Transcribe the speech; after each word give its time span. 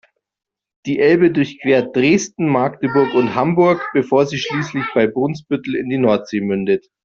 Die 0.87 0.97
Elbe 0.97 1.29
durchquert 1.31 1.95
Dresden, 1.95 2.47
Magdeburg 2.49 3.13
und 3.13 3.35
Hamburg, 3.35 3.87
bevor 3.93 4.25
sie 4.25 4.39
schließlich 4.39 4.85
bei 4.95 5.05
Brunsbüttel 5.05 5.75
in 5.75 5.89
die 5.89 5.99
Nordsee 5.99 6.41
mündet. 6.41 6.87